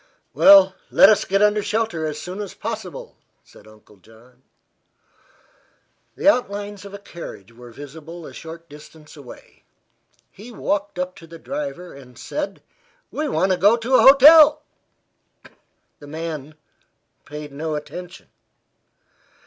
"Well, 0.33 0.73
let 0.89 1.09
us 1.09 1.25
get 1.25 1.43
under 1.43 1.61
shelter 1.61 2.07
as 2.07 2.19
soon 2.19 2.41
as 2.41 2.55
possible," 2.55 3.17
said 3.43 3.67
Uncle 3.67 3.97
John. 3.97 4.41
The 6.15 6.27
outlines 6.27 6.85
of 6.85 6.95
a 6.95 6.97
carriage 6.97 7.51
were 7.51 7.69
visible 7.71 8.25
a 8.25 8.33
short 8.33 8.67
distance 8.67 9.15
away. 9.15 9.61
He 10.31 10.51
walked 10.51 10.97
up 10.97 11.15
to 11.17 11.27
the 11.27 11.37
driver 11.37 11.93
and 11.93 12.17
said: 12.17 12.63
"We 13.11 13.29
want 13.29 13.51
to 13.51 13.59
go 13.59 13.77
to 13.77 13.93
a 13.93 14.01
hotel." 14.01 14.63
The 15.99 16.07
man 16.07 16.55
paid 17.25 17.51
no 17.51 17.75
attention. 17.75 18.29